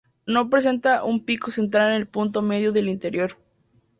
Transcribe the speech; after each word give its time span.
No 0.25 0.49
presenta 0.49 1.03
un 1.03 1.23
pico 1.25 1.51
central 1.51 1.89
en 1.91 1.97
el 1.97 2.07
punto 2.07 2.41
medio 2.41 2.71
del 2.71 2.89
interior. 2.89 3.37